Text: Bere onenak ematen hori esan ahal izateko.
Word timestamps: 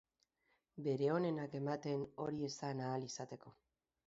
Bere 0.87 1.09
onenak 1.15 1.53
ematen 1.59 2.03
hori 2.25 2.43
esan 2.49 2.83
ahal 2.89 3.07
izateko. 3.11 3.55